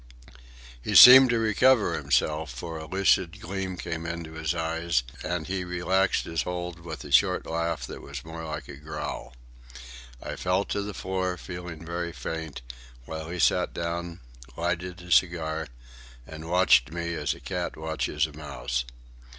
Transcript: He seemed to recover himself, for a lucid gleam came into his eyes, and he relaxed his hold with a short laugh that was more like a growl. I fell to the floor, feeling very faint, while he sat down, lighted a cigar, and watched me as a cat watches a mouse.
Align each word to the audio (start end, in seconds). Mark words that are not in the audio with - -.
He 0.81 0.95
seemed 0.95 1.29
to 1.29 1.37
recover 1.37 1.93
himself, 1.93 2.49
for 2.51 2.79
a 2.79 2.87
lucid 2.87 3.39
gleam 3.39 3.77
came 3.77 4.07
into 4.07 4.31
his 4.33 4.55
eyes, 4.55 5.03
and 5.23 5.45
he 5.45 5.63
relaxed 5.63 6.25
his 6.25 6.41
hold 6.41 6.79
with 6.79 7.03
a 7.03 7.11
short 7.11 7.45
laugh 7.45 7.85
that 7.85 8.01
was 8.01 8.25
more 8.25 8.43
like 8.43 8.67
a 8.67 8.77
growl. 8.77 9.35
I 10.19 10.37
fell 10.37 10.65
to 10.65 10.81
the 10.81 10.95
floor, 10.95 11.37
feeling 11.37 11.85
very 11.85 12.13
faint, 12.13 12.63
while 13.05 13.29
he 13.29 13.37
sat 13.37 13.75
down, 13.75 14.21
lighted 14.57 15.03
a 15.03 15.11
cigar, 15.11 15.67
and 16.25 16.49
watched 16.49 16.91
me 16.91 17.13
as 17.13 17.35
a 17.35 17.39
cat 17.39 17.77
watches 17.77 18.25
a 18.25 18.33
mouse. 18.33 18.85